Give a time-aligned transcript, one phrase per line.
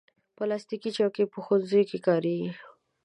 [0.35, 2.51] پلاستيکي چوکۍ په ښوونځیو کې کارېږي.